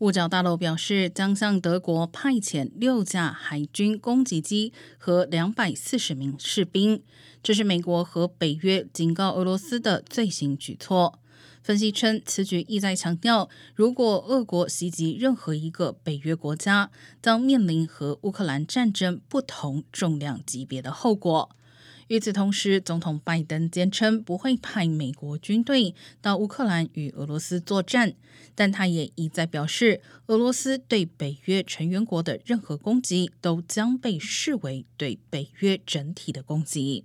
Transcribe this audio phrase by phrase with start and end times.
[0.00, 7.02] 五角大楼表示，将向德国派遣六架海军攻击机和两百四十名士兵。
[7.42, 11.18] 这是美国和北约警告俄罗斯的最新举措。
[11.62, 16.90] 分析称，此举意在强调，如果俄国袭击任何一个北约国家，
[17.20, 21.50] 将面临和乌克兰战争不同重量级别的后果。
[22.10, 28.14] 与此同时，总统拜登坚称不会派美国军队到乌克兰与俄罗斯作战，
[28.56, 37.04] 但他也一再表示，俄罗斯对北约成员国的任何攻击都将被视为对北约整体的攻击。